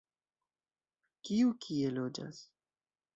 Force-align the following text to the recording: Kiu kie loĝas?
Kiu 1.29 1.53
kie 1.67 1.91
loĝas? 1.99 2.41